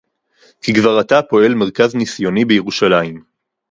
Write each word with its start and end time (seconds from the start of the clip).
כי 0.61 0.73
כבר 0.73 0.97
עתה 0.99 1.21
פועל 1.29 1.55
מרכז 1.55 1.95
ניסיוני 1.95 2.45
בירושלים 2.45 3.23